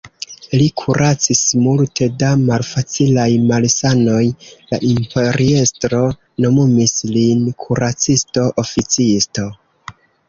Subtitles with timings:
[0.59, 4.23] Li kuracis multe da malfacilaj malsanoj,
[4.71, 6.01] la imperiestro
[6.47, 9.45] nomumis lin kuracisto-oficisto.